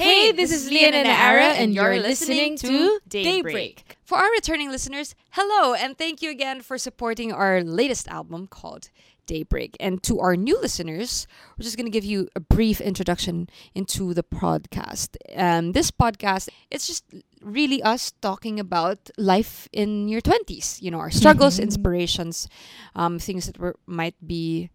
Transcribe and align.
Hey, 0.00 0.32
this 0.32 0.50
is 0.50 0.70
Leanne 0.70 0.94
and 0.94 1.06
Naara, 1.06 1.60
and 1.60 1.74
you're 1.74 2.00
listening 2.00 2.56
to 2.56 3.00
Daybreak. 3.06 3.84
For 4.02 4.16
our 4.16 4.30
returning 4.30 4.70
listeners, 4.70 5.14
hello, 5.32 5.74
and 5.74 5.98
thank 5.98 6.22
you 6.22 6.30
again 6.30 6.62
for 6.62 6.78
supporting 6.78 7.32
our 7.32 7.62
latest 7.62 8.08
album 8.08 8.46
called 8.46 8.88
Daybreak. 9.26 9.76
And 9.78 10.02
to 10.04 10.18
our 10.20 10.36
new 10.36 10.58
listeners, 10.58 11.26
we're 11.58 11.64
just 11.64 11.76
going 11.76 11.84
to 11.84 11.92
give 11.92 12.02
you 12.02 12.30
a 12.34 12.40
brief 12.40 12.80
introduction 12.80 13.50
into 13.74 14.14
the 14.14 14.22
podcast. 14.22 15.16
Um, 15.36 15.72
this 15.72 15.90
podcast, 15.90 16.48
it's 16.70 16.86
just 16.86 17.04
really 17.42 17.82
us 17.82 18.10
talking 18.22 18.58
about 18.58 19.10
life 19.18 19.68
in 19.70 20.08
your 20.08 20.22
20s, 20.22 20.80
you 20.80 20.90
know, 20.90 20.98
our 20.98 21.10
struggles, 21.10 21.58
inspirations, 21.58 22.48
um, 22.94 23.18
things 23.18 23.44
that 23.44 23.58
were, 23.58 23.76
might 23.84 24.16
be 24.26 24.70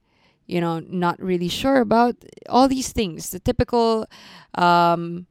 you 0.47 0.61
know, 0.61 0.79
not 0.79 1.19
really 1.21 1.47
sure 1.47 1.81
about 1.81 2.15
all 2.49 2.67
these 2.67 2.91
things, 2.91 3.29
the 3.29 3.39
typical 3.39 4.07
um, 4.55 5.25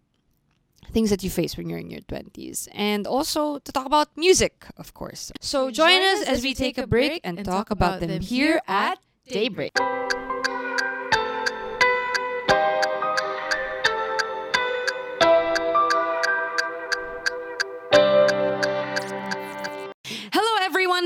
things 0.91 1.11
that 1.11 1.23
you 1.23 1.31
face 1.31 1.57
when 1.57 1.69
you're 1.69 1.79
in 1.79 1.91
your 1.91 2.01
20s. 2.03 2.69
And 2.73 3.07
also 3.07 3.59
to 3.59 3.73
talk 3.73 3.87
about 3.87 4.17
music, 4.17 4.67
of 4.77 4.95
course. 4.95 5.33
So 5.41 5.71
join, 5.71 6.01
us 6.01 6.23
as 6.27 6.43
we 6.43 6.55
take 6.55 6.79
a 6.79 6.87
break 6.87 7.21
and, 7.25 7.45
talk 7.45 7.71
about 7.71 8.01
them 8.01 8.21
here 8.21 8.61
at 8.67 8.99
Daybreak. 9.29 9.73
Hello, 9.77 10.24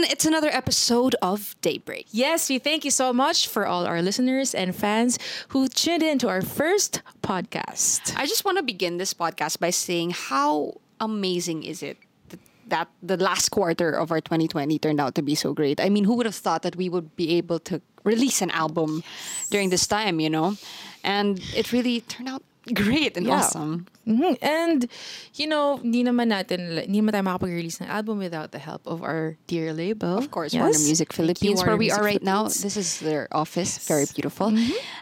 It's 0.08 0.24
another 0.24 0.48
episode 0.48 1.14
of 1.20 1.54
Daybreak. 1.60 2.06
Yes, 2.12 2.48
we 2.48 2.58
thank 2.58 2.82
you 2.82 2.90
so 2.90 3.12
much 3.12 3.46
for 3.46 3.66
all 3.66 3.84
our 3.84 4.00
listeners 4.00 4.54
and 4.54 4.74
fans 4.74 5.18
who 5.48 5.68
tuned 5.68 6.02
in 6.02 6.18
to 6.20 6.28
our 6.28 6.40
first 6.40 7.02
podcast. 7.20 8.16
I 8.16 8.24
just 8.24 8.42
want 8.42 8.56
to 8.56 8.62
begin 8.62 8.96
this 8.96 9.12
podcast 9.12 9.60
by 9.60 9.68
saying 9.68 10.12
how 10.16 10.80
amazing 10.98 11.62
is 11.62 11.82
it 11.82 11.98
that, 12.30 12.38
that 12.68 12.88
the 13.02 13.18
last 13.18 13.50
quarter 13.50 13.90
of 13.90 14.10
our 14.10 14.22
2020 14.22 14.78
turned 14.78 14.98
out 14.98 15.14
to 15.16 15.20
be 15.20 15.34
so 15.34 15.52
great. 15.52 15.78
I 15.78 15.90
mean, 15.90 16.04
who 16.04 16.14
would 16.14 16.24
have 16.24 16.34
thought 16.34 16.62
that 16.62 16.76
we 16.76 16.88
would 16.88 17.14
be 17.14 17.36
able 17.36 17.58
to 17.68 17.82
release 18.02 18.40
an 18.40 18.50
album 18.52 19.04
during 19.50 19.68
this 19.68 19.86
time, 19.86 20.20
you 20.20 20.30
know? 20.30 20.56
And 21.04 21.38
it 21.54 21.70
really 21.70 22.00
turned 22.00 22.30
out 22.30 22.42
great 22.72 23.16
and 23.16 23.26
Yeah. 23.26 23.40
awesome. 23.40 23.86
Mhm. 24.08 24.36
And, 24.40 24.88
you 25.36 25.46
know, 25.46 25.76
hindi 25.84 26.00
naman 26.02 26.32
natin, 26.32 26.80
hindi 26.80 27.00
naman 27.04 27.12
tayo 27.12 27.24
makapag-release 27.28 27.84
ng 27.84 27.88
album 27.92 28.16
without 28.18 28.52
the 28.52 28.58
help 28.58 28.80
of 28.88 29.02
our 29.04 29.36
dear 29.46 29.72
label. 29.76 30.16
Of 30.16 30.30
course, 30.32 30.56
Warner 30.56 30.80
Music 30.80 31.12
Philippines, 31.12 31.60
where 31.60 31.76
we 31.76 31.92
are 31.92 32.00
right 32.00 32.22
now. 32.24 32.48
This 32.48 32.76
is 32.76 33.00
their 33.04 33.28
office, 33.32 33.76
very 33.84 34.06
beautiful. 34.08 34.48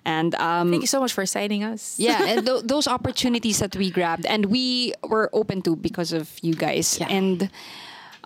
And 0.04 0.34
um, 0.42 0.70
Thank 0.74 0.82
you 0.82 0.90
so 0.90 0.98
much 0.98 1.14
for 1.14 1.22
signing 1.26 1.62
us. 1.62 1.94
yeah, 1.98 2.22
and 2.26 2.42
th- 2.46 2.66
those 2.66 2.90
opportunities 2.90 3.58
that 3.62 3.76
we 3.78 3.90
grabbed 3.94 4.26
and 4.26 4.46
we 4.50 4.90
were 5.06 5.30
open 5.32 5.62
to 5.70 5.76
because 5.76 6.10
of 6.12 6.34
you 6.42 6.54
guys. 6.54 6.98
Yeah. 6.98 7.06
And 7.08 7.46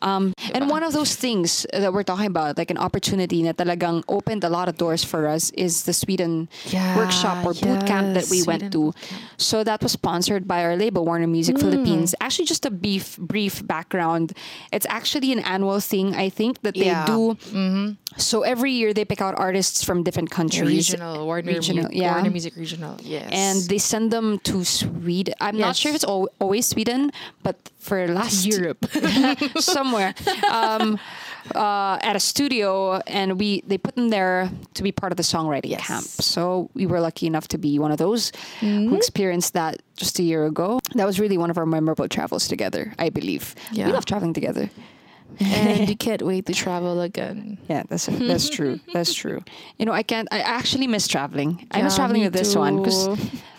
um, 0.03 0.33
and 0.55 0.69
one 0.71 0.83
of 0.83 0.93
those 0.93 1.15
things 1.15 1.67
that 1.73 1.93
we're 1.93 2.03
talking 2.03 2.27
about, 2.27 2.57
like 2.59 2.71
an 2.71 2.79
opportunity 2.79 3.43
that 3.45 3.57
talagang 3.57 4.03
opened 4.09 4.45
a 4.45 4.49
lot 4.49 4.69
of 4.69 4.77
doors 4.77 5.05
for 5.05 5.27
us, 5.29 5.51
is 5.51 5.85
the 5.85 5.93
Sweden 5.93 6.49
Yeah, 6.67 6.97
workshop 6.97 7.45
or 7.45 7.53
boot 7.55 7.87
camp 7.87 8.15
that 8.15 8.25
yes, 8.27 8.31
we 8.31 8.43
went 8.43 8.73
to. 8.73 8.93
So 9.37 9.63
that 9.65 9.83
was 9.83 9.93
sponsored 9.93 10.49
by 10.49 10.65
our 10.65 10.77
label, 10.77 11.05
Warner 11.05 11.27
Music 11.27 11.57
Mm. 11.57 11.61
Philippines. 11.61 12.15
Actually, 12.21 12.47
just 12.47 12.65
a 12.67 12.71
brief 12.71 13.17
brief 13.19 13.65
background. 13.67 14.33
It's 14.73 14.87
actually 14.89 15.33
an 15.33 15.41
annual 15.41 15.81
thing, 15.81 16.15
I 16.15 16.29
think, 16.29 16.63
that 16.63 16.75
they 16.75 16.87
Yeah. 16.87 17.07
Mm-hmm. 17.07 17.87
do. 17.91 17.97
So 18.17 18.43
every 18.43 18.73
year 18.73 18.93
they 18.93 19.05
pick 19.05 19.21
out 19.21 19.35
artists 19.39 19.85
from 19.85 20.03
different 20.03 20.31
countries. 20.31 20.91
Regional, 20.91 21.25
Warner, 21.27 21.53
Regional, 21.53 21.85
Mu- 21.85 21.95
yeah. 21.95 22.15
Warner 22.15 22.31
Music 22.31 22.57
Regional. 22.57 22.97
Yes. 23.03 23.31
and 23.33 23.63
they 23.71 23.79
send 23.79 24.11
them 24.11 24.39
to 24.51 24.65
Sweden. 24.65 25.35
I'm 25.41 25.57
not 25.59 25.77
sure 25.77 25.91
if 25.91 25.97
it's 26.03 26.05
al- 26.09 26.29
always 26.41 26.67
Sweden, 26.67 27.13
but 27.43 27.55
for 27.81 28.07
last 28.09 28.47
Europe. 28.47 28.85
somewhere 29.59 30.15
um, 30.51 30.99
uh, 31.55 31.99
at 32.03 32.15
a 32.17 32.21
studio, 32.21 33.01
and 33.07 33.39
we 33.41 33.63
they 33.67 33.79
put 33.79 33.95
them 33.97 34.11
there 34.11 34.51
to 34.75 34.83
be 34.83 34.93
part 34.93 35.13
of 35.13 35.17
the 35.17 35.23
songwriting 35.25 35.71
Yes. 35.71 35.87
camp. 35.87 36.05
So 36.05 36.71
we 36.75 36.87
were 36.87 37.01
lucky 37.01 37.27
enough 37.27 37.49
to 37.49 37.59
be 37.59 37.79
one 37.79 37.93
of 37.93 37.99
those 37.99 38.33
Mm-hmm. 38.61 38.89
who 38.91 38.97
experienced 38.97 39.55
that 39.55 39.81
just 39.97 40.19
a 40.19 40.23
year 40.23 40.45
ago. 40.47 40.81
That 40.95 41.07
was 41.07 41.19
really 41.19 41.39
one 41.39 41.51
of 41.51 41.59
our 41.59 41.67
memorable 41.67 42.09
travels 42.09 42.49
together. 42.49 42.93
I 42.99 43.11
believe. 43.11 43.55
Yeah. 43.73 43.87
We 43.87 43.93
love 43.93 44.05
traveling 44.05 44.35
together. 44.35 44.71
and 45.41 45.89
you 45.89 45.97
can't 46.07 46.23
wait 46.23 46.45
to 46.47 46.53
travel 46.53 47.01
again. 47.01 47.57
Yeah, 47.69 47.85
that's 47.89 48.07
that's 48.07 48.51
true. 48.51 48.81
That's 48.93 49.15
true. 49.15 49.41
You 49.79 49.87
know, 49.87 49.93
I 49.93 50.03
can't. 50.03 50.29
I 50.33 50.41
actually 50.41 50.87
miss 50.89 51.07
traveling. 51.09 51.67
I 51.71 51.83
miss 51.83 51.97
traveling 51.97 52.23
with 52.25 52.33
this 52.35 52.55
one 52.57 52.77
because 52.83 53.09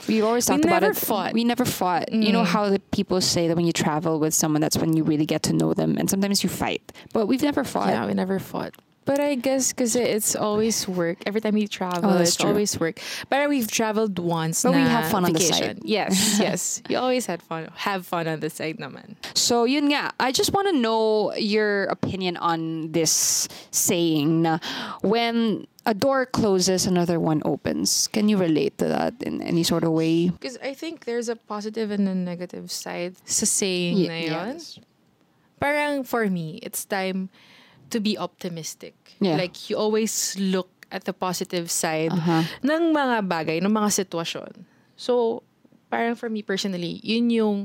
too. 0.06 0.14
we 0.14 0.22
always 0.22 0.48
We 0.50 0.56
talked 0.56 0.66
about 0.66 0.82
never 0.82 0.92
it. 0.92 0.98
fought. 0.98 1.34
We 1.34 1.44
never 1.44 1.66
fought. 1.66 2.12
You 2.12 2.32
know 2.32 2.44
mm. 2.44 2.46
how 2.48 2.70
the 2.70 2.80
people 2.92 3.22
say 3.22 3.48
that 3.48 3.56
when 3.56 3.66
you 3.66 3.74
travel 3.74 4.20
with 4.20 4.34
someone, 4.34 4.62
that's 4.62 4.78
when 4.78 4.96
you 4.96 5.04
really 5.04 5.26
get 5.26 5.44
to 5.44 5.54
know 5.54 5.74
them, 5.74 5.98
and 5.98 6.10
sometimes 6.10 6.44
you 6.44 6.50
fight. 6.50 6.82
But 7.14 7.28
we've 7.28 7.42
never 7.44 7.64
fought. 7.64 7.90
Yeah, 7.90 8.06
we 8.06 8.14
never 8.14 8.40
fought. 8.40 8.76
But 9.04 9.20
I 9.20 9.34
guess 9.34 9.74
because 9.74 9.96
it's 9.98 10.36
always 10.36 10.88
work. 10.88 11.18
Every 11.26 11.42
time 11.42 11.56
we 11.56 11.68
travel, 11.68 12.12
Oh, 12.12 12.18
it's 12.22 12.36
true. 12.38 12.50
always 12.54 12.80
work. 12.80 13.02
But 13.30 13.50
we've 13.50 13.66
traveled 13.70 14.20
once. 14.20 14.62
But 14.62 14.74
we 14.78 14.80
have 14.86 15.10
fun 15.10 15.26
on 15.26 15.34
the 15.34 15.40
vacation. 15.40 15.78
side. 15.78 15.80
Yes, 15.84 16.38
yes. 16.40 16.84
You 16.88 17.00
always 17.02 17.26
had 17.26 17.42
fun. 17.42 17.68
Have 17.76 18.06
fun 18.06 18.28
on 18.28 18.42
the 18.42 18.50
side 18.54 18.78
naman. 18.78 19.16
So 19.34 19.66
yun 19.66 19.90
nga, 19.90 20.14
I 20.20 20.32
just 20.32 20.54
want 20.54 20.70
to 20.70 20.78
know 20.78 21.34
your 21.34 21.86
opinion 21.90 22.38
on 22.38 22.92
this 22.94 23.50
saying 23.72 24.44
na 24.44 24.60
when 25.02 25.66
a 25.86 25.94
door 25.94 26.26
closes, 26.26 26.86
another 26.86 27.20
one 27.20 27.42
opens. 27.44 28.08
Can 28.08 28.30
you 28.30 28.38
relate 28.38 28.78
to 28.78 28.86
that 28.86 29.18
in 29.24 29.42
any 29.42 29.64
sort 29.64 29.84
of 29.84 29.92
way? 29.92 30.30
Because 30.30 30.58
I 30.62 30.74
think 30.74 31.06
there's 31.06 31.30
a 31.30 31.36
positive 31.36 31.90
and 31.90 32.08
a 32.08 32.14
negative 32.16 32.70
side 32.72 33.18
sa 33.26 33.46
saying 33.46 33.98
Ye- 33.98 34.08
na 34.08 34.18
yun. 34.22 34.56
yes. 34.62 34.78
Parang 35.60 36.04
for 36.04 36.26
me, 36.30 36.58
it's 36.62 36.86
time 36.86 37.30
to 37.90 38.00
be 38.00 38.18
optimistic. 38.18 38.94
Yeah. 39.20 39.38
Like 39.38 39.70
you 39.70 39.78
always 39.78 40.38
look 40.38 40.70
at 40.92 41.06
the 41.06 41.14
positive 41.14 41.70
side 41.72 42.12
Uh-huh. 42.14 42.44
ng 42.62 42.94
mga 42.94 43.26
bagay, 43.26 43.58
ng 43.62 43.72
mga 43.72 44.06
sitwasyon. 44.06 44.66
So, 44.98 45.42
parang 45.90 46.14
for 46.16 46.30
me 46.30 46.42
personally, 46.42 47.00
yun 47.02 47.30
yung 47.30 47.58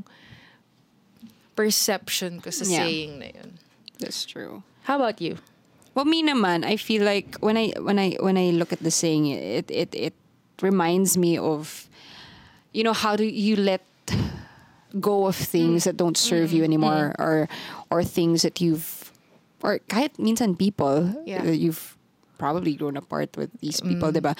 perception 1.57 2.41
ko 2.41 2.51
sa 2.53 2.65
Yeah. 2.65 2.85
saying 2.85 3.19
na 3.19 3.29
yun. 3.33 3.51
That's 3.99 4.25
true. 4.29 4.63
How 4.85 4.97
about 5.01 5.21
you? 5.21 5.41
Well, 5.97 6.05
me 6.05 6.21
naman, 6.21 6.61
I 6.69 6.77
feel 6.77 7.09
like 7.09 7.41
when 7.41 7.57
I 7.57 7.73
when 7.81 7.97
I 7.97 8.21
when 8.21 8.37
I 8.37 8.53
look 8.53 8.69
at 8.69 8.85
the 8.85 8.93
saying, 8.93 9.33
it 9.33 9.65
it 9.73 9.89
it 9.97 10.13
reminds 10.61 11.17
me 11.17 11.41
of, 11.41 11.89
you 12.77 12.85
know, 12.85 12.93
how 12.93 13.17
do 13.17 13.25
you 13.25 13.57
let 13.57 13.81
go 15.01 15.25
of 15.25 15.35
things 15.35 15.89
that 15.89 15.97
don't 15.97 16.21
serve 16.21 16.53
you 16.53 16.61
mm. 16.61 16.69
anymore, 16.69 17.17
mm-hmm. 17.17 17.25
or 17.25 17.49
or 17.89 18.05
things 18.05 18.45
that 18.45 18.61
you've, 18.61 19.09
or 19.65 19.81
kahit 19.89 20.21
minsan 20.21 20.53
people 20.53 21.17
Yeah. 21.25 21.41
that 21.41 21.57
you've 21.57 21.97
probably 22.37 22.77
grown 22.77 23.01
apart 23.01 23.33
with 23.33 23.49
these 23.65 23.81
people, 23.81 24.13
mm. 24.13 24.21
diba? 24.21 24.37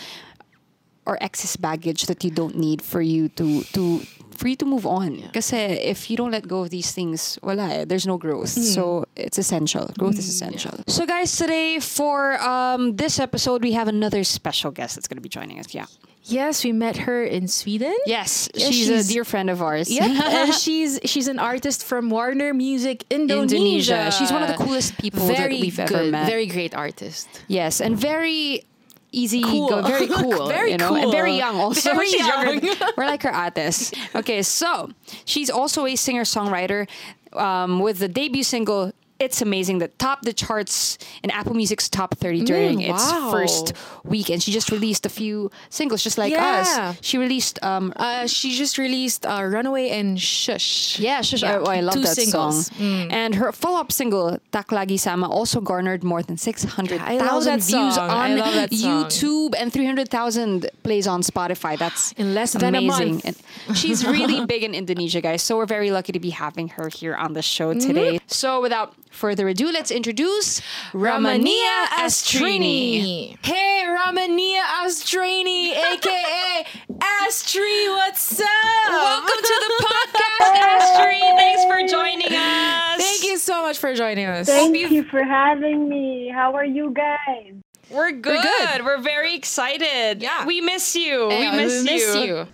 Or 1.09 1.17
excess 1.25 1.57
baggage 1.57 2.05
that 2.13 2.21
you 2.21 2.29
don't 2.29 2.61
need 2.61 2.85
for 2.85 3.01
you 3.01 3.33
to 3.41 3.65
to 3.73 4.05
for 4.37 4.49
you 4.49 4.57
to 4.57 4.65
move 4.65 4.87
on. 4.87 5.23
Kasi 5.33 5.57
if 5.57 6.11
you 6.11 6.17
don't 6.17 6.31
let 6.31 6.47
go 6.47 6.63
of 6.63 6.71
these 6.71 6.93
things, 6.93 7.39
wala 7.43 7.69
eh, 7.73 7.85
there's 7.85 8.07
no 8.07 8.19
growth. 8.19 8.49
So 8.51 9.05
it's 9.17 9.39
essential. 9.39 9.91
Growth 9.99 10.19
is 10.19 10.29
essential. 10.29 10.73
So 10.87 11.07
guys, 11.07 11.35
today 11.37 11.79
for 11.81 12.41
um, 12.43 12.97
this 12.97 13.19
episode, 13.19 13.63
we 13.63 13.73
have 13.73 13.89
another 13.89 14.25
special 14.25 14.71
guest 14.71 14.95
that's 14.97 15.09
going 15.09 15.17
to 15.19 15.23
be 15.25 15.29
joining 15.29 15.59
us. 15.59 15.75
Yeah. 15.75 15.87
Yes, 16.29 16.65
we 16.65 16.73
met 16.73 17.07
her 17.07 17.23
in 17.23 17.47
Sweden. 17.47 17.95
Yes, 18.05 18.49
Yeah, 18.53 18.67
she's, 18.67 18.87
she's- 18.91 19.07
a 19.07 19.13
dear 19.13 19.23
friend 19.25 19.49
of 19.49 19.63
ours. 19.63 19.87
Yep, 19.89 20.03
and 20.27 20.51
she's 20.55 20.99
she's 21.07 21.29
an 21.31 21.39
artist 21.39 21.85
from 21.87 22.11
Warner 22.11 22.51
Music 22.53 23.05
Indonesia. 23.11 23.55
Indonesia. 23.55 24.11
She's 24.11 24.33
one 24.35 24.43
of 24.43 24.51
the 24.51 24.59
coolest 24.59 24.99
people 24.99 25.23
very 25.31 25.55
that 25.55 25.61
we've 25.63 25.77
good, 25.79 25.93
ever 25.93 26.11
met. 26.11 26.27
Very 26.27 26.47
great 26.51 26.75
artist. 26.75 27.31
yes, 27.47 27.79
and 27.81 27.95
very 27.97 28.67
easy, 29.17 29.43
Cool. 29.43 29.69
go, 29.69 29.83
very 29.95 30.07
cool, 30.07 30.47
Very 30.49 30.73
you 30.73 30.77
know, 30.77 30.95
and 30.95 31.11
very 31.11 31.35
young 31.37 31.57
also. 31.57 31.93
Very 31.95 32.07
She's 32.13 32.27
younger 32.27 32.53
young. 32.55 32.61
than- 32.61 32.93
We're 32.97 33.07
like 33.07 33.23
her 33.25 33.33
ates. 33.33 33.93
Okay, 34.15 34.43
so 34.43 34.91
she's 35.25 35.49
also 35.51 35.87
a 35.87 35.97
singer 35.97 36.23
songwriter 36.25 36.87
um, 37.33 37.81
with 37.81 37.99
the 37.99 38.09
debut 38.09 38.43
single. 38.45 38.93
It's 39.19 39.41
amazing 39.41 39.79
that 39.79 39.99
topped 39.99 40.25
the 40.25 40.33
charts 40.33 40.99
in 41.23 41.31
Apple 41.31 41.55
Music's 41.55 41.89
top 41.89 42.15
30 42.19 42.45
during 42.45 42.79
Mm, 42.79 42.91
its 42.93 43.11
wow. 43.11 43.31
first 43.33 43.73
week. 44.05 44.29
And 44.29 44.43
she 44.43 44.53
just 44.53 44.71
released 44.71 45.07
a 45.07 45.09
few 45.09 45.51
singles 45.71 46.03
just 46.05 46.19
like 46.19 46.33
Yeah. 46.33 46.61
us. 46.93 46.99
She 47.01 47.17
released 47.17 47.57
um, 47.63 47.93
Uh, 47.97 48.27
she 48.27 48.53
just 48.57 48.77
released 48.77 49.25
uh, 49.25 49.41
Runaway 49.45 49.89
and 49.91 50.21
Shush. 50.21 50.99
Yeah, 51.01 51.23
shush. 51.23 51.43
Yeah, 51.43 51.59
Oh, 51.65 51.65
I 51.65 51.81
love 51.81 51.95
two 51.95 52.03
that 52.03 52.15
singles. 52.15 52.67
song. 52.67 52.77
Mm. 52.79 53.13
And 53.13 53.35
her 53.37 53.53
follow-up 53.53 53.91
single, 53.91 54.39
Tak 54.53 54.69
Lagi 54.69 54.99
Sama, 55.01 55.29
also 55.29 55.61
garnered 55.61 56.05
more 56.05 56.23
than 56.23 56.37
600,000 56.37 57.01
I 57.01 57.17
love 57.17 57.45
that 57.45 57.61
views 57.63 57.95
song. 57.95 58.11
on 58.11 58.11
I 58.11 58.35
love 58.37 58.55
that 58.55 58.73
song. 58.75 59.05
YouTube 59.05 59.55
and 59.59 59.73
300,000 59.73 60.69
plays 60.83 61.07
on 61.07 61.23
Spotify. 61.23 61.79
That's 61.79 62.13
In 62.21 62.35
less 62.35 62.53
than 62.53 62.75
a 62.75 62.79
amazing. 62.79 63.15
month. 63.25 63.43
And 63.69 63.77
she's 63.77 64.07
really 64.07 64.45
big 64.47 64.63
in 64.63 64.75
Indonesia, 64.75 65.21
guys. 65.21 65.43
So 65.43 65.57
we're 65.57 65.67
very 65.67 65.91
lucky 65.91 66.13
to 66.13 66.21
be 66.21 66.31
having 66.31 66.69
her 66.77 66.89
here 66.89 67.15
on 67.17 67.33
the 67.33 67.43
show 67.43 67.73
today. 67.75 68.17
Mm-hmm. 68.21 68.27
So 68.29 68.61
without 68.63 68.95
further 69.17 69.49
ado, 69.49 69.73
let's 69.73 69.91
introduce 69.91 70.61
Rahmania 70.93 71.87
Astrini. 71.87 73.37
Hey, 73.45 73.85
Rahmania 73.87 74.63
Astrini, 74.85 75.71
aka 75.71 76.67
Astri, 76.93 77.89
what's 77.89 78.41
up? 78.41 78.47
Welcome 78.89 79.43
to 79.43 79.65
the 79.67 79.85
podcast, 79.85 80.55
Astri. 80.63 81.21
Thanks 81.37 81.65
for 81.65 81.89
joining 81.89 82.33
us. 82.33 82.97
Thank 82.99 83.25
you 83.25 83.39
so 83.39 83.63
much 83.63 83.79
for 83.79 83.95
joining 83.95 84.27
us. 84.27 84.47
Thank 84.47 84.77
you 84.77 85.05
for 85.05 85.25
having 85.25 85.89
me. 85.89 86.31
How 86.33 86.55
are 86.55 86.65
you 86.65 86.91
guys? 86.91 87.55
We're 87.91 88.13
good. 88.13 88.37
We're, 88.37 88.43
good. 88.43 88.85
We're 88.85 89.01
very 89.01 89.35
excited. 89.35 90.23
Yeah. 90.23 90.45
We 90.47 90.61
miss 90.61 90.95
you. 90.95 91.31
Yeah, 91.31 91.53
we 91.53 91.57
miss 91.57 91.79
we 91.79 91.85
miss 91.85 92.17
you. 92.17 92.25
you. 92.25 92.47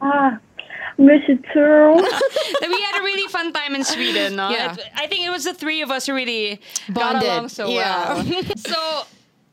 Ah 0.00 0.40
miss 0.98 1.20
you 1.28 1.36
too. 1.52 1.94
we 1.94 2.80
had 2.82 3.00
a 3.00 3.02
really 3.02 3.28
fun 3.28 3.52
time 3.52 3.74
in 3.74 3.84
Sweden. 3.84 4.36
No? 4.36 4.50
Yeah. 4.50 4.76
I 4.94 5.06
think 5.06 5.26
it 5.26 5.30
was 5.30 5.44
the 5.44 5.54
three 5.54 5.82
of 5.82 5.90
us 5.90 6.06
who 6.06 6.14
really 6.14 6.60
Bonded. 6.88 7.22
got 7.22 7.24
along 7.24 7.48
so 7.48 7.68
Yeah. 7.68 8.14
well. 8.22 8.42
so 8.56 9.02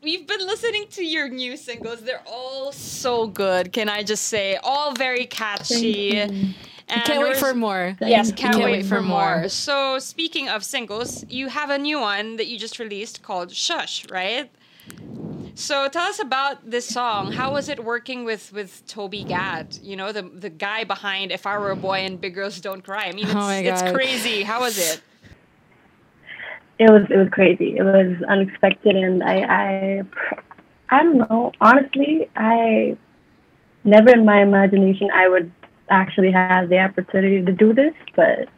we've 0.02 0.26
been 0.26 0.40
listening 0.46 0.86
to 0.90 1.04
your 1.04 1.28
new 1.28 1.56
singles. 1.56 2.02
They're 2.02 2.22
all 2.26 2.72
so 2.72 3.26
good. 3.26 3.72
Can 3.72 3.88
I 3.88 4.02
just 4.02 4.24
say, 4.24 4.56
all 4.62 4.94
very 4.94 5.26
catchy. 5.26 6.16
And 6.18 7.04
Can't 7.04 7.20
wait 7.20 7.28
we're- 7.30 7.34
for 7.38 7.54
more. 7.54 7.96
Yes, 8.00 8.28
Thank 8.28 8.38
can't, 8.38 8.58
you. 8.58 8.64
wait, 8.64 8.84
for 8.86 9.00
more. 9.00 9.48
So 9.48 9.98
speaking 10.00 10.48
of 10.48 10.64
singles, 10.64 11.24
you 11.28 11.46
have 11.48 11.70
a 11.70 11.78
new 11.78 12.00
one 12.00 12.36
that 12.36 12.48
you 12.48 12.58
just 12.58 12.78
released 12.80 13.22
called 13.22 13.52
Shush, 13.54 14.04
right? 14.10 14.50
So 15.60 15.88
tell 15.88 16.06
us 16.06 16.18
about 16.18 16.70
this 16.70 16.88
song. 16.88 17.32
How 17.32 17.52
was 17.52 17.68
it 17.68 17.84
working 17.84 18.24
with 18.24 18.52
with 18.52 18.82
Toby 18.86 19.24
Gad? 19.24 19.78
You 19.82 19.94
know, 19.94 20.10
the 20.10 20.22
the 20.22 20.48
guy 20.50 20.84
behind 20.84 21.30
If 21.30 21.46
I 21.46 21.58
Were 21.58 21.70
a 21.70 21.76
Boy 21.76 21.98
and 21.98 22.20
Big 22.20 22.34
Girls 22.34 22.60
Don't 22.60 22.82
Cry. 22.82 23.04
I 23.04 23.12
mean, 23.12 23.26
it's, 23.26 23.34
Oh 23.34 23.50
it's 23.50 23.82
crazy. 23.92 24.42
How 24.42 24.60
was 24.60 24.78
it? 24.78 25.02
it 26.80 26.90
was 26.90 27.02
it 27.10 27.16
was 27.16 27.28
crazy. 27.30 27.76
It 27.76 27.82
was 27.82 28.16
unexpected, 28.26 28.96
and 28.96 29.22
I 29.22 29.36
I 29.42 30.02
I 30.88 31.02
don't 31.02 31.18
know. 31.18 31.52
Honestly, 31.60 32.30
I 32.36 32.96
never 33.84 34.10
in 34.10 34.24
my 34.24 34.40
imagination 34.42 35.10
I 35.14 35.28
would 35.28 35.52
actually 35.90 36.32
have 36.32 36.70
the 36.70 36.78
opportunity 36.78 37.44
to 37.44 37.52
do 37.52 37.74
this, 37.74 37.92
but 38.16 38.48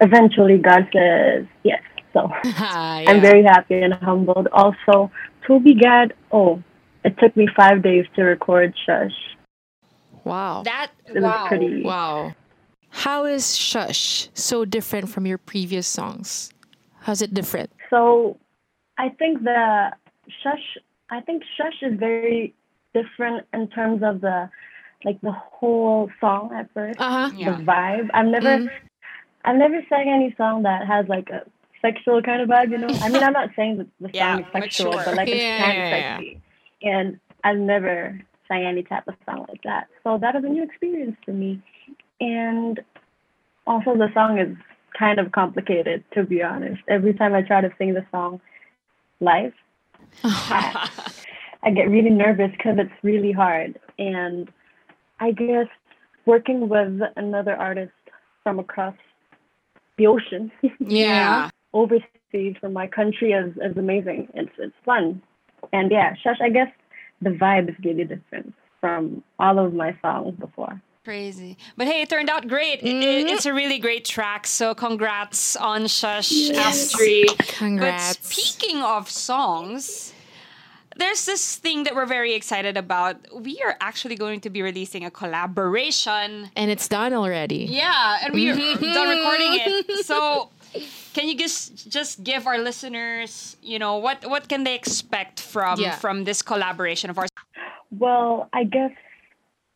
eventually 0.00 0.56
God 0.56 0.88
says 0.94 1.44
yes. 1.62 1.82
So 2.14 2.30
Ah, 2.44 3.02
I'm 3.06 3.20
very 3.20 3.42
happy 3.42 3.82
and 3.82 3.92
humbled. 3.92 4.48
Also, 4.52 5.10
Toby 5.46 5.74
Gad. 5.74 6.14
Oh, 6.30 6.62
it 7.04 7.18
took 7.18 7.36
me 7.36 7.48
five 7.56 7.82
days 7.82 8.06
to 8.16 8.22
record 8.22 8.74
Shush. 8.86 9.12
Wow. 10.24 10.62
That 10.64 10.90
It 11.06 11.14
was 11.14 11.22
wow. 11.24 11.46
pretty. 11.48 11.82
Wow. 11.82 12.34
How 12.90 13.24
is 13.24 13.56
Shush 13.56 14.28
so 14.34 14.64
different 14.64 15.08
from 15.08 15.26
your 15.26 15.38
previous 15.38 15.86
songs? 15.86 16.52
How's 17.00 17.22
it 17.22 17.34
different? 17.34 17.70
So 17.90 18.38
I 18.98 19.08
think 19.08 19.42
the 19.42 19.90
shush 20.42 20.78
I 21.10 21.20
think 21.20 21.42
shush 21.56 21.82
is 21.82 21.98
very 21.98 22.54
different 22.94 23.46
in 23.52 23.68
terms 23.68 24.02
of 24.04 24.20
the 24.20 24.48
like 25.04 25.20
the 25.22 25.32
whole 25.32 26.08
song 26.20 26.50
at 26.54 26.72
first. 26.72 27.00
Uh 27.00 27.28
huh. 27.28 27.30
Yeah. 27.36 27.56
The 27.56 27.64
vibe. 27.64 28.08
I've 28.14 28.26
never 28.26 28.58
Mhm. 28.58 28.70
I've 29.44 29.56
never 29.56 29.80
sang 29.88 30.08
any 30.08 30.32
song 30.36 30.62
that 30.62 30.86
has 30.86 31.08
like 31.08 31.28
a 31.30 31.42
sexual 31.82 32.22
kind 32.22 32.40
of 32.42 32.48
vibe, 32.48 32.70
you 32.70 32.78
know? 32.78 32.88
I 33.02 33.08
mean 33.08 33.22
I'm 33.22 33.32
not 33.34 33.50
saying 33.56 33.78
that 33.78 33.86
the 34.00 34.06
song 34.08 34.14
Yeah, 34.14 34.38
is 34.38 34.46
sexual, 34.52 34.92
mature. 34.92 35.04
but 35.04 35.16
like 35.16 35.28
it's 35.28 35.36
Yeah, 35.40 35.58
kind 35.58 35.78
yeah, 35.78 35.96
of 35.98 36.18
sexy. 36.20 36.40
And 36.82 37.20
I've 37.44 37.58
never 37.58 38.20
sang 38.48 38.64
any 38.64 38.82
type 38.82 39.06
of 39.08 39.14
song 39.26 39.46
like 39.48 39.62
that. 39.64 39.88
So 40.04 40.18
that 40.18 40.34
was 40.34 40.44
a 40.44 40.48
new 40.48 40.62
experience 40.62 41.16
for 41.24 41.32
me. 41.32 41.60
And 42.20 42.80
also 43.66 43.94
the 43.96 44.08
song 44.14 44.38
is 44.38 44.56
kind 44.98 45.18
of 45.18 45.32
complicated 45.32 46.04
to 46.14 46.24
be 46.24 46.42
honest. 46.42 46.82
Every 46.88 47.14
time 47.14 47.34
I 47.34 47.42
try 47.42 47.60
to 47.60 47.70
sing 47.78 47.94
the 47.94 48.06
song 48.10 48.40
live, 49.20 49.52
I 50.24 51.70
get 51.74 51.88
really 51.88 52.10
nervous 52.10 52.50
because 52.52 52.76
it's 52.78 52.92
really 53.02 53.32
hard. 53.32 53.78
And 53.98 54.50
I 55.20 55.32
guess 55.32 55.66
working 56.26 56.68
with 56.68 57.00
another 57.16 57.54
artist 57.56 57.92
from 58.42 58.58
across 58.58 58.94
the 59.98 60.06
ocean, 60.06 60.50
Yeah. 60.80 61.50
Overseas 61.72 62.56
from 62.60 62.72
my 62.72 62.86
country, 62.86 63.32
is, 63.32 63.54
is 63.56 63.76
amazing. 63.76 64.28
It's 64.34 64.52
it's 64.58 64.74
fun. 64.84 65.22
And 65.72 65.90
yeah, 65.90 66.14
Shush, 66.22 66.40
I 66.42 66.48
guess 66.50 66.68
the 67.20 67.30
vibe 67.30 67.68
is 67.70 67.76
really 67.84 68.04
different 68.04 68.52
from 68.80 69.22
all 69.38 69.58
of 69.58 69.72
my 69.74 69.96
songs 70.02 70.34
before. 70.38 70.80
Crazy. 71.04 71.56
But 71.76 71.86
hey, 71.88 72.02
it 72.02 72.08
turned 72.10 72.30
out 72.30 72.46
great. 72.48 72.80
Mm-hmm. 72.80 73.02
it- 73.02 73.26
it's 73.32 73.46
a 73.46 73.52
really 73.52 73.78
great 73.78 74.04
track. 74.04 74.46
So 74.46 74.74
congrats 74.74 75.56
on 75.56 75.86
Shush 75.88 76.30
Astri. 76.50 77.26
Congrats. 77.58 78.16
But 78.16 78.24
speaking 78.24 78.82
of 78.82 79.08
songs, 79.10 80.12
there's 80.96 81.24
this 81.26 81.56
thing 81.56 81.84
that 81.84 81.94
we're 81.96 82.06
very 82.06 82.34
excited 82.34 82.76
about. 82.76 83.16
We 83.34 83.60
are 83.64 83.76
actually 83.80 84.14
going 84.16 84.40
to 84.42 84.50
be 84.50 84.62
releasing 84.62 85.04
a 85.04 85.10
collaboration. 85.10 86.50
and 86.56 86.70
it's 86.70 86.86
done 86.88 87.12
already. 87.12 87.66
Yeah, 87.68 88.18
and 88.22 88.34
we 88.34 88.50
are 88.50 88.54
Mm-hmm. 88.54 88.92
done 88.92 89.08
recording 89.08 89.48
it. 89.60 90.04
So 90.06 90.50
can 91.14 91.28
you 91.28 91.36
just 91.36 91.90
just 91.90 92.24
give 92.24 92.46
our 92.46 92.58
listeners, 92.58 93.56
you 93.62 93.78
know, 93.78 93.96
what 93.96 94.24
what 94.28 94.48
can 94.48 94.64
they 94.64 94.74
expect 94.74 95.40
from 95.40 95.80
Yeah. 95.80 95.96
from 95.96 96.24
this 96.24 96.42
collaboration 96.42 97.10
of 97.10 97.18
ours? 97.18 97.28
Well, 97.90 98.48
I 98.52 98.64
guess 98.64 98.92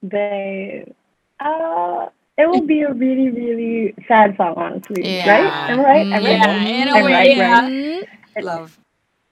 they 0.02 0.92
uh 1.40 2.06
it 2.38 2.48
will 2.48 2.66
be 2.66 2.82
a 2.82 2.92
really, 2.92 3.30
really 3.30 3.94
sad 4.06 4.36
song, 4.36 4.54
honestly. 4.56 5.02
Yeah. 5.16 5.30
Right? 5.30 5.70
Am 5.70 5.80
I 5.80 5.82
right? 5.82 6.06
Am 6.12 6.22
Yeah, 6.22 6.46
right? 6.46 6.66
in 6.68 6.88
a 6.88 6.92
I'm 6.92 7.04
way, 7.04 7.12
right, 7.12 7.36
yeah. 7.36 7.60
right? 7.60 8.44
Love. 8.44 8.78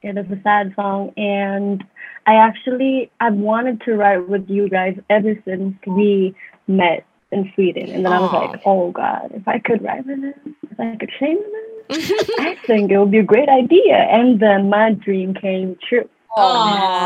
It 0.01 0.17
is 0.17 0.25
a 0.31 0.41
sad 0.41 0.73
song, 0.75 1.13
and 1.17 1.83
I 2.25 2.35
actually 2.35 3.11
I've 3.19 3.35
wanted 3.35 3.81
to 3.81 3.93
write 3.95 4.27
with 4.27 4.49
you 4.49 4.69
guys 4.69 4.97
ever 5.09 5.35
since 5.45 5.75
we 5.85 6.35
met 6.67 7.05
in 7.35 7.51
Sweden, 7.53 7.87
and 7.93 8.05
then 8.05 8.13
I 8.13 8.19
was 8.19 8.31
like, 8.33 8.61
oh 8.65 8.91
God, 8.91 9.31
if 9.33 9.47
I 9.47 9.59
could 9.59 9.83
write 9.83 10.05
with 10.07 10.19
him, 10.23 10.55
if 10.71 10.79
I 10.79 10.95
could 10.99 11.11
sing 11.19 11.37
him, 11.89 11.97
I 12.39 12.57
think 12.65 12.91
it 12.91 12.97
would 12.97 13.11
be 13.11 13.19
a 13.19 13.23
great 13.33 13.49
idea. 13.49 13.97
And 14.17 14.39
then 14.39 14.69
my 14.69 14.91
dream 14.93 15.33
came 15.33 15.77
true, 15.87 16.09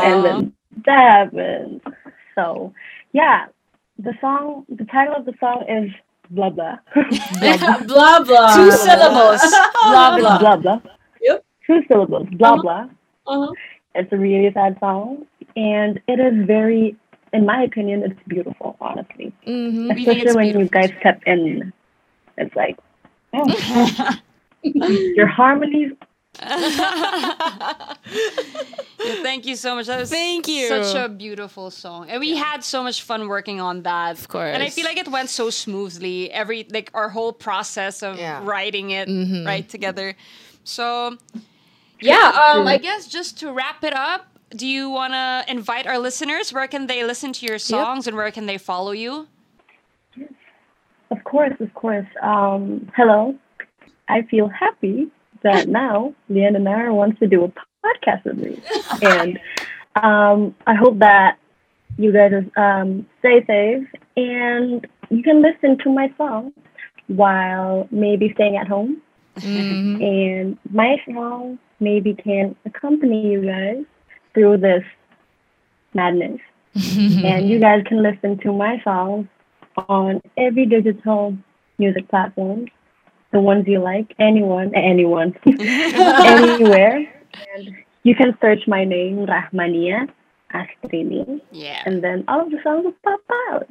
and 0.06 0.24
then 0.24 0.52
that 0.86 1.10
happened. 1.16 1.80
So 2.36 2.72
yeah, 3.12 3.46
the 3.98 4.14
song, 4.20 4.64
the 4.68 4.84
title 4.86 5.14
of 5.16 5.24
the 5.26 5.34
song 5.40 5.64
is 5.68 5.90
blah 6.30 6.50
blah, 6.50 6.76
blah 7.86 8.20
blah. 8.24 8.56
Two 8.56 8.70
syllables. 8.70 9.40
Blah 9.90 10.16
blah. 10.18 10.38
blah 10.38 10.56
blah. 10.56 10.80
Yep. 11.20 11.44
Two 11.66 11.80
syllables, 11.88 12.28
blah 12.32 12.52
Uh-huh. 12.54 12.62
blah. 12.62 12.86
Uh-huh. 13.26 13.52
It's 13.94 14.12
a 14.12 14.16
really 14.16 14.50
sad 14.54 14.76
song, 14.80 15.26
and 15.56 16.00
it 16.06 16.18
is 16.20 16.46
very, 16.46 16.96
in 17.32 17.46
my 17.46 17.62
opinion, 17.62 18.02
it's 18.02 18.20
beautiful. 18.28 18.76
Honestly, 18.80 19.32
Mhm. 19.46 19.90
Especially 19.96 20.20
it's 20.22 20.34
when 20.34 20.58
you 20.60 20.68
guys 20.68 20.90
step 21.00 21.20
in, 21.26 21.72
it's 22.38 22.54
like 22.56 22.76
oh, 23.34 24.16
your 24.62 25.26
harmonies. 25.26 25.92
Yeah, 29.02 29.22
thank 29.22 29.46
you 29.46 29.56
so 29.56 29.74
much. 29.74 29.86
That 29.86 29.98
was 29.98 30.10
Thank 30.10 30.46
you. 30.46 30.68
Such 30.68 30.94
a 30.94 31.08
beautiful 31.08 31.70
song, 31.70 32.10
and 32.10 32.20
we 32.20 32.36
had 32.36 32.62
so 32.62 32.82
much 32.82 33.02
fun 33.02 33.28
working 33.28 33.58
on 33.60 33.82
that. 33.82 34.18
Of 34.18 34.28
course. 34.28 34.50
and 34.52 34.62
I 34.62 34.68
feel 34.68 34.84
like 34.84 34.98
it 34.98 35.08
went 35.08 35.30
so 35.30 35.48
smoothly. 35.50 36.30
Every 36.30 36.66
like 36.70 36.90
our 36.92 37.08
whole 37.08 37.32
process 37.32 38.02
of 38.02 38.18
Yeah. 38.18 38.40
writing 38.44 38.90
it 38.90 39.08
Mhm. 39.08 39.46
right 39.46 39.66
together. 39.66 40.14
So, 40.64 41.16
yeah. 42.00 42.52
Um, 42.54 42.66
I 42.66 42.76
guess 42.76 43.06
just 43.08 43.38
to 43.40 43.52
wrap 43.52 43.82
it 43.84 43.94
up, 43.94 44.29
do 44.50 44.66
you 44.66 44.90
want 44.90 45.12
to 45.12 45.44
invite 45.48 45.86
our 45.86 45.98
listeners? 45.98 46.52
Where 46.52 46.66
can 46.66 46.86
they 46.86 47.04
listen 47.04 47.32
to 47.34 47.46
your 47.46 47.58
songs, 47.58 48.06
and 48.06 48.16
where 48.16 48.30
can 48.30 48.46
they 48.46 48.58
follow 48.58 48.92
you? 48.92 49.28
Of 51.10 51.24
course, 51.24 51.54
of 51.60 51.72
course. 51.74 52.06
Um, 52.22 52.90
hello, 52.96 53.36
I 54.08 54.22
feel 54.22 54.48
happy 54.48 55.10
that 55.42 55.68
now 55.80 56.14
Leanna 56.28 56.58
Nara 56.58 56.94
wants 56.94 57.18
to 57.20 57.26
do 57.26 57.44
a 57.44 57.52
podcast 57.84 58.24
with 58.24 58.38
me, 58.38 58.60
and 59.02 59.38
um, 59.96 60.54
I 60.66 60.74
hope 60.74 60.98
that 60.98 61.38
you 61.96 62.12
guys 62.12 62.32
um, 62.56 63.06
stay 63.18 63.44
safe 63.46 63.86
and 64.16 64.86
you 65.10 65.22
can 65.22 65.42
listen 65.42 65.76
to 65.78 65.90
my 65.90 66.12
song 66.16 66.52
while 67.08 67.88
maybe 67.90 68.32
staying 68.34 68.56
at 68.56 68.68
home. 68.68 69.02
Mhm. 69.36 70.02
And 70.02 70.58
my 70.70 70.96
song 71.12 71.58
maybe 71.78 72.14
can 72.14 72.56
accompany 72.64 73.32
you 73.32 73.44
guys 73.44 73.84
through 74.34 74.58
this 74.58 74.84
madness. 75.94 76.40
and 76.74 77.48
you 77.48 77.58
guys 77.58 77.82
can 77.86 78.02
listen 78.02 78.38
to 78.38 78.52
my 78.52 78.80
songs 78.84 79.26
on 79.88 80.20
every 80.36 80.66
digital 80.66 81.36
music 81.78 82.08
platform, 82.08 82.66
the 83.32 83.40
ones 83.40 83.64
you 83.66 83.80
like, 83.80 84.14
anyone, 84.18 84.72
anyone, 84.74 85.34
anywhere. 85.46 87.12
And 87.56 87.76
you 88.04 88.14
can 88.14 88.36
search 88.40 88.66
my 88.66 88.84
name, 88.84 89.26
Rahmania 89.26 90.08
Astrini, 90.54 91.40
Yeah. 91.50 91.82
and 91.86 92.02
then 92.04 92.24
all 92.28 92.42
of 92.42 92.50
the 92.50 92.58
songs 92.62 92.84
will 92.84 92.94
pop 93.04 93.20
out. 93.50 93.66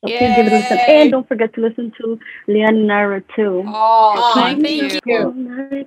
So 0.00 0.06
please 0.08 0.18
give 0.36 0.46
it 0.46 0.52
a 0.52 0.56
listen. 0.56 0.78
And 0.78 1.10
don't 1.10 1.26
forget 1.26 1.52
to 1.54 1.60
listen 1.60 1.92
to 2.00 2.18
Leonara 2.46 3.24
too. 3.34 3.64
Oh, 3.66 4.32
thank 4.34 4.62
thank 4.62 5.00
you. 5.04 5.86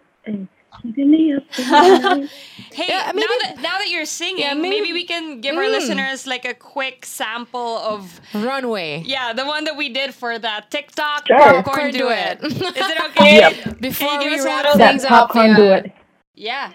All 0.73 0.79
night, 0.79 0.95
keeping 0.95 1.11
me 1.11 1.33
up 1.35 1.49
tonight. 1.51 2.29
Hey, 2.73 2.85
Yeah, 2.87 3.11
now, 3.13 3.21
that, 3.41 3.55
now 3.57 3.77
that 3.79 3.89
you're 3.89 4.05
singing, 4.05 4.39
Yeah, 4.43 4.53
maybe, 4.53 4.81
maybe- 4.81 4.93
we 4.93 5.05
can 5.05 5.41
give 5.41 5.55
our 5.57 5.63
Mm. 5.63 5.71
listeners 5.71 6.25
like 6.27 6.45
a 6.45 6.53
quick 6.53 7.05
sample 7.05 7.77
of 7.77 8.19
Runaway. 8.33 9.03
yeah, 9.05 9.33
the 9.33 9.45
one 9.45 9.65
that 9.65 9.75
we 9.75 9.89
did 9.89 10.13
for 10.13 10.39
that 10.39 10.71
TikTok 10.71 11.27
Sure. 11.27 11.63
popcorn 11.63 11.91
do 11.91 11.99
duet. 11.99 12.39
it. 12.43 12.51
Is 12.51 12.61
it 12.61 13.01
okay? 13.11 13.37
Yep. 13.37 13.79
Before 13.79 14.07
Can 14.09 14.21
you 14.21 14.27
we 14.29 14.35
give 14.37 14.45
us 14.45 14.45
a 14.45 14.47
wrap 14.47 14.73
things 14.77 15.03
up, 15.03 15.09
popcorn 15.09 15.49
yeah. 15.51 15.55
do 15.57 15.63
it. 15.73 15.91
Yeah. 16.35 16.71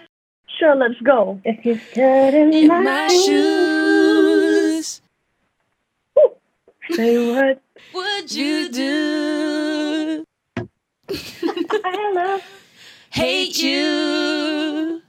Sure, 0.59 0.75
let's 0.75 0.99
go. 1.03 1.39
If 1.45 1.65
you 1.65 1.79
stood 1.91 2.33
in, 2.33 2.67
my, 2.67 2.79
My 2.81 3.07
shoes, 3.09 3.25
shoes. 4.85 5.01
say 6.91 7.33
what 7.35 7.61
Would 7.93 8.31
You 8.31 8.69
do. 8.69 10.26
I 13.17 13.19
love, 13.19 13.25
hate 13.25 13.63
you? 13.63 15.01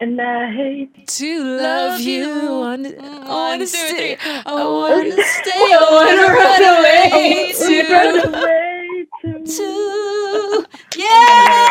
and 0.00 0.20
I 0.20 0.52
hate. 0.52 1.06
To 1.06 1.44
love 1.58 2.00
you. 2.00 2.26
One, 2.58 2.86
I 2.86 2.90
oh, 2.98 3.28
want 3.28 3.60
to 3.60 3.64
oh, 3.64 3.66
stay. 3.66 4.16
I 4.20 4.52
want 4.52 5.14
to 5.14 5.22
stay. 5.22 5.50
I 5.54 5.88
wanna 5.96 6.28
run 6.34 6.62
away 6.74 7.52
Run 7.90 8.32
to. 8.32 8.38
away 8.38 9.06
to. 9.22 9.44
To. 9.44 10.66
Yeah! 10.96 11.68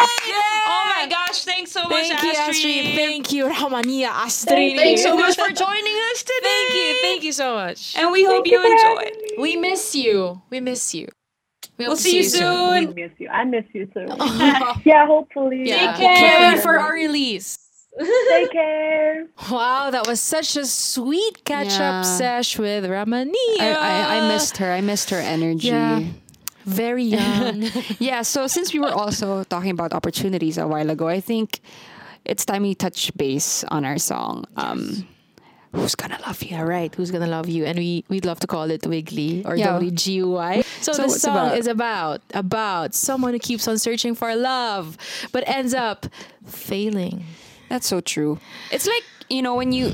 Oh 0.66 0.94
my 0.96 1.08
gosh, 1.10 1.44
thanks 1.44 1.72
so 1.72 1.84
much, 1.84 2.08
Thank 2.08 2.24
you, 2.24 2.30
Astrid. 2.30 2.56
Astrid. 2.56 2.96
Thank 2.96 3.32
you, 3.34 3.46
Rahmania 3.48 4.08
Astrid. 4.08 4.78
Thanks 4.78 5.04
so 5.04 5.16
much 5.16 5.36
for 5.36 5.52
joining 5.54 5.98
us 6.12 6.24
today. 6.24 6.40
Thank 6.44 6.74
you. 6.74 7.00
Thank 7.02 7.24
you 7.24 7.32
so 7.34 7.56
much. 7.56 7.96
And 7.98 8.12
we 8.12 8.24
hope 8.24 8.48
you 8.48 8.60
enjoy. 8.64 9.12
We 9.38 9.58
miss 9.58 9.96
you. 9.96 10.42
We 10.50 10.60
miss 10.62 10.96
you. 10.96 11.10
We 11.78 11.86
We'll 11.86 11.92
hope 11.96 12.00
see 12.00 12.18
you 12.18 12.24
I 12.24 12.28
soon. 12.86 12.94
miss 12.96 13.12
you. 13.18 13.30
I 13.30 13.44
miss 13.46 13.66
you 13.74 13.86
too. 13.88 14.06
yeah, 14.86 15.06
hopefully. 15.08 15.64
Yeah. 15.68 15.98
care. 15.98 16.16
Can't 16.18 16.56
wait 16.56 16.64
for 16.64 16.80
our 16.80 16.94
release. 16.94 17.58
Take 18.30 18.52
care. 18.52 19.28
Wow, 19.52 19.90
that 19.92 20.08
was 20.08 20.20
such 20.22 20.56
a 20.58 20.66
sweet 20.66 21.46
catch 21.46 21.78
Yeah. 21.80 22.00
up 22.00 22.06
sesh 22.06 22.58
with 22.58 22.86
Rahmania. 22.86 23.34
I, 23.60 23.76
I, 23.80 24.18
I 24.18 24.28
missed 24.28 24.58
her. 24.58 24.72
I 24.72 24.82
missed 24.82 25.10
her 25.12 25.18
energy. 25.20 25.68
Yeah. 25.68 26.02
Very 26.66 27.04
young. 27.04 27.64
Yeah, 28.00 28.22
so 28.22 28.48
since 28.48 28.74
we 28.74 28.80
were 28.80 28.92
also 28.94 29.44
talking 29.44 29.72
about 29.72 29.94
opportunities 29.94 30.58
a 30.58 30.66
while 30.68 30.90
ago, 30.90 31.08
I 31.10 31.20
think 31.20 31.60
it's 32.26 32.46
time 32.46 32.64
we 32.64 32.74
touch 32.74 33.12
base 33.18 33.64
on 33.66 33.84
our 33.86 33.98
song. 33.98 34.46
Um, 34.56 35.06
Who's 35.74 35.96
gonna 35.96 36.20
love 36.26 36.44
you? 36.44 36.52
Yeah, 36.52 36.62
right. 36.62 36.94
Who's 36.94 37.10
gonna 37.10 37.28
love 37.28 37.50
you? 37.50 37.66
And 37.66 37.78
we 37.80 38.06
we'd 38.08 38.26
love 38.26 38.40
to 38.42 38.48
call 38.48 38.70
it 38.70 38.86
Wiggly 38.86 39.42
or 39.46 39.56
Yeah. 39.58 39.74
WGUI. 39.80 40.64
So, 40.82 40.94
So 40.94 41.04
the 41.04 41.10
song 41.10 41.38
about? 41.50 41.58
is 41.58 41.68
about 41.68 42.22
about 42.34 42.94
someone 42.94 43.34
who 43.34 43.40
keeps 43.40 43.68
on 43.68 43.78
searching 43.80 44.14
for 44.14 44.36
love, 44.36 44.98
but 45.32 45.44
ends 45.48 45.74
up 45.74 46.06
failing. 46.46 47.26
That's 47.70 47.88
so 47.88 48.02
true. 48.02 48.38
It's 48.72 48.86
like, 48.86 49.04
you 49.30 49.42
know, 49.42 49.56
when 49.56 49.72
you 49.74 49.94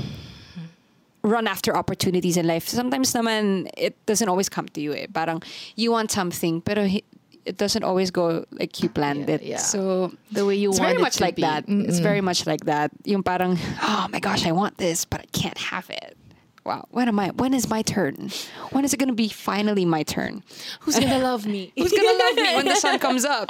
run 1.22 1.46
after 1.46 1.76
opportunities 1.76 2.36
in 2.36 2.46
life, 2.46 2.68
sometimes 2.68 3.12
naman 3.12 3.68
it 3.76 3.96
doesn't 4.06 4.28
always 4.28 4.48
come 4.48 4.68
to 4.76 4.80
you. 4.80 4.92
Eh. 4.92 5.06
Parang 5.12 5.42
you 5.76 5.92
want 5.92 6.10
something, 6.10 6.60
pero 6.60 6.86
hi- 6.88 7.02
it 7.44 7.56
doesn't 7.56 7.84
always 7.84 8.10
go 8.10 8.44
like 8.52 8.82
you 8.82 8.88
planned 8.88 9.28
Yeah, 9.28 9.34
it. 9.36 9.42
yeah. 9.42 9.56
So 9.58 10.12
The 10.32 10.44
way 10.46 10.56
you 10.56 10.70
it's 10.70 10.78
want 10.80 10.90
very 10.92 11.02
much 11.02 11.20
like 11.20 11.36
be. 11.36 11.42
that. 11.42 11.64
It's 11.68 11.98
Mm-mm. 12.00 12.02
very 12.02 12.20
much 12.20 12.46
like 12.46 12.64
that. 12.66 12.90
Yung 13.04 13.22
parang, 13.22 13.58
oh 13.82 14.06
my 14.12 14.20
gosh, 14.20 14.46
I 14.46 14.52
want 14.52 14.78
this, 14.78 15.04
but 15.04 15.20
I 15.20 15.26
can't 15.32 15.58
have 15.58 15.88
it. 15.90 16.16
Wow, 16.62 16.84
when 16.90 17.08
am 17.08 17.18
I? 17.18 17.30
When 17.30 17.54
is 17.54 17.70
my 17.70 17.80
turn? 17.80 18.28
When 18.70 18.84
is 18.84 18.92
it 18.92 18.98
gonna 19.00 19.14
be 19.16 19.28
finally 19.32 19.86
my 19.88 20.02
turn? 20.04 20.44
Who's 20.84 20.98
gonna 21.00 21.18
love 21.30 21.46
me? 21.46 21.72
Who's 21.74 21.90
gonna 21.90 22.12
love 22.18 22.36
me 22.36 22.54
when 22.54 22.66
the 22.68 22.76
sun 22.76 22.98
comes 23.06 23.24
up? 23.24 23.48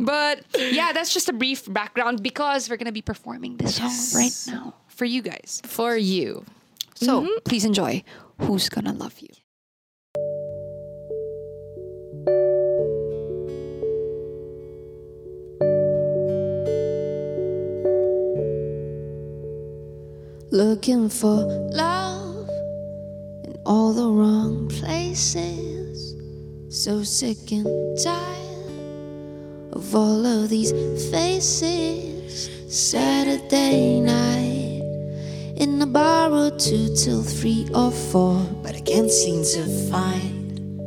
But 0.00 0.40
yeah, 0.56 0.92
that's 0.96 1.12
just 1.12 1.28
a 1.28 1.34
brief 1.36 1.70
background 1.70 2.22
because 2.22 2.70
we're 2.70 2.78
gonna 2.80 2.96
be 2.96 3.02
performing 3.04 3.58
this 3.58 3.76
song 3.76 3.92
right 4.16 4.32
now 4.48 4.74
for 4.88 5.04
you 5.04 5.20
guys. 5.20 5.60
for 5.68 5.96
you? 6.00 6.44
So 6.96 7.20
mm-hmm. 7.22 7.44
please 7.44 7.66
enjoy. 7.66 8.02
Who's 8.40 8.70
gonna 8.72 8.94
love 8.94 9.20
you? 9.20 9.28
Looking 20.56 21.10
for 21.10 21.44
love 21.74 22.48
in 23.44 23.58
all 23.66 23.92
the 23.92 24.08
wrong 24.08 24.68
places. 24.68 26.14
So 26.70 27.02
sick 27.02 27.52
and 27.52 27.66
tired 28.02 29.74
of 29.74 29.94
all 29.94 30.24
of 30.24 30.48
these 30.48 30.72
faces. 31.12 32.48
Saturday 32.74 34.00
night 34.00 34.80
in 35.60 35.82
a 35.82 35.86
bar 35.86 36.32
or 36.32 36.50
two 36.52 36.88
till 36.96 37.22
three 37.22 37.68
or 37.74 37.90
four, 37.90 38.40
but 38.62 38.74
I 38.74 38.80
can't 38.80 39.10
seem 39.10 39.44
to 39.44 39.90
find 39.90 40.80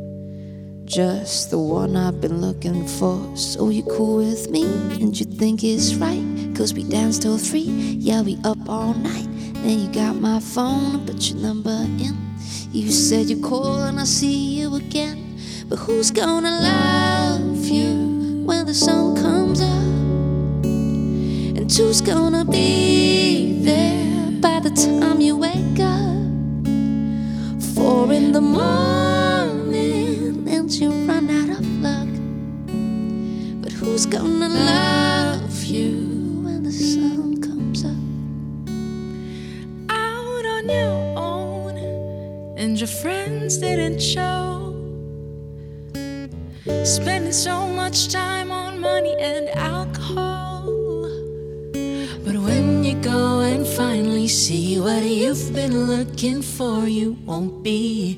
just 0.84 1.50
the 1.50 1.60
one 1.60 1.94
I've 1.96 2.20
been 2.20 2.40
looking 2.40 2.88
for. 2.98 3.24
So 3.36 3.68
you 3.68 3.84
cool 3.84 4.16
with 4.16 4.50
me 4.50 4.64
and 5.00 5.16
you 5.16 5.26
think 5.26 5.62
it's 5.62 5.94
right? 5.94 6.26
Cause 6.56 6.74
we 6.74 6.82
dance 6.82 7.20
till 7.20 7.38
three, 7.38 7.70
yeah, 8.00 8.22
we 8.22 8.36
up 8.42 8.68
all 8.68 8.94
night. 8.94 9.28
Then 9.62 9.78
you 9.78 9.88
got 9.92 10.16
my 10.16 10.40
phone, 10.40 10.96
I 10.96 10.98
put 11.04 11.30
your 11.30 11.38
number 11.38 11.70
in. 11.70 12.16
You 12.72 12.90
said 12.90 13.26
you're 13.26 13.46
cool 13.46 13.82
and 13.82 13.98
I'll 13.98 14.06
see 14.06 14.58
you 14.58 14.74
again. 14.76 15.38
But 15.68 15.80
who's 15.80 16.10
gonna 16.10 16.60
love 16.62 17.66
you 17.66 18.44
when 18.46 18.64
the 18.66 18.72
sun 18.72 19.16
comes 19.16 19.60
up? 19.60 20.64
And 20.64 21.70
who's 21.70 22.00
gonna 22.00 22.44
be 22.44 23.62
there 23.62 24.30
by 24.40 24.60
the 24.60 24.70
time 24.70 25.20
you 25.20 25.36
wake 25.36 25.78
up? 25.78 26.16
Four 27.74 28.12
in 28.12 28.32
the 28.32 28.40
morning 28.40 29.68
and 30.48 30.70
you 30.72 30.90
run 30.90 31.28
out 31.28 31.50
of 31.58 31.66
luck. 31.82 32.08
But 33.62 33.72
who's 33.72 34.06
gonna 34.06 34.48
love 34.48 35.09
and 42.60 42.78
your 42.78 42.86
friends 42.86 43.56
didn't 43.56 43.98
show. 43.98 44.74
Spending 46.84 47.32
so 47.32 47.66
much 47.66 48.12
time 48.12 48.52
on 48.52 48.78
money 48.78 49.16
and 49.18 49.48
alcohol. 49.56 50.66
But 52.22 52.36
when 52.36 52.84
you 52.84 53.00
go 53.00 53.40
and 53.40 53.66
finally 53.66 54.28
see 54.28 54.78
what 54.78 55.02
you've 55.02 55.54
been 55.54 55.86
looking 55.86 56.42
for, 56.42 56.86
you 56.86 57.16
won't 57.24 57.62
be 57.62 58.14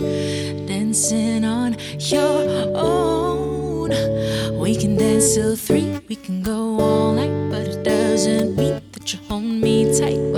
dancing 0.67 1.45
on 1.45 1.77
your 2.01 2.77
own. 2.77 3.91
We 4.59 4.75
can 4.75 4.97
dance 4.97 5.37
till 5.37 5.55
three, 5.55 6.01
we 6.09 6.17
can 6.17 6.43
go 6.43 6.81
all 6.81 7.13
night, 7.13 7.49
but 7.49 7.69
it 7.69 7.85
doesn't 7.85 8.57
mean 8.57 8.83
that 8.91 9.13
you 9.13 9.21
hold 9.29 9.45
me 9.45 9.97
tight. 9.97 10.32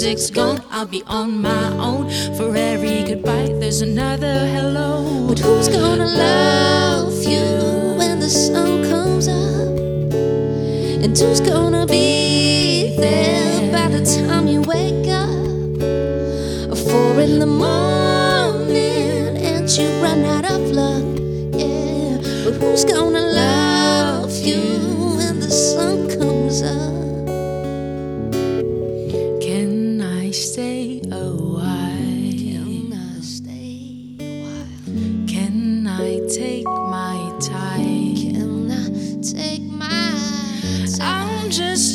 Music's 0.00 0.30
gone, 0.30 0.62
I'll 0.70 0.86
be 0.86 1.02
on 1.08 1.42
my 1.42 1.76
own. 1.76 2.08
For 2.36 2.54
every 2.54 3.02
goodbye, 3.02 3.48
there's 3.58 3.80
another 3.80 4.46
hello. 4.46 5.26
But 5.26 5.40
who's 5.40 5.68
gonna 5.68 6.06
love 6.06 7.24
you 7.24 7.96
when 7.98 8.20
the 8.20 8.30
sun 8.30 8.84
comes 8.84 9.26
up? 9.26 9.74
And 11.02 11.18
who's 11.18 11.40
gonna 11.40 11.84
be 11.84 12.94
there 12.96 13.72
by 13.72 13.88
the 13.88 14.04
time 14.04 14.46
you 14.46 14.60
wake 14.62 15.08
up? 15.08 15.34
Four 16.78 17.20
in 17.20 17.40
the 17.40 17.52
morning 17.66 19.36
and 19.36 19.68
you 19.68 19.88
run 20.00 20.24
out 20.24 20.44
of 20.48 20.60
luck. 20.70 21.02
Yeah, 21.58 22.18
but 22.44 22.54
who's 22.54 22.84
gonna 22.84 23.37
time? 41.58 41.87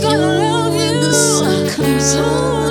Gonna 0.00 0.18
love 0.18 0.74
you 0.74 1.00
the 1.00 1.12
sun 1.12 1.68
comes 1.68 2.14
up? 2.16 2.65